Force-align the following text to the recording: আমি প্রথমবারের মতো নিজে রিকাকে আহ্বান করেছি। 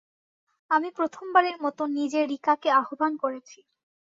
আমি 0.71 0.89
প্রথমবারের 0.97 1.57
মতো 1.61 1.83
নিজে 1.97 2.19
রিকাকে 2.31 2.69
আহ্বান 2.79 3.13
করেছি। 3.23 3.59